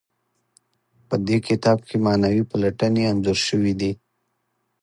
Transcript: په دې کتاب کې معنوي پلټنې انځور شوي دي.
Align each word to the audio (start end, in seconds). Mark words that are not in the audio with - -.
په 1.07 1.15
دې 1.27 1.37
کتاب 1.47 1.79
کې 1.87 1.95
معنوي 2.05 2.43
پلټنې 2.51 3.03
انځور 3.11 3.37
شوي 3.47 3.73
دي. 3.81 3.91